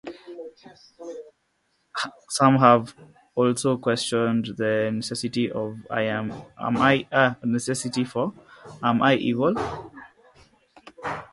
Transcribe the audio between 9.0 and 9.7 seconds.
I Evil?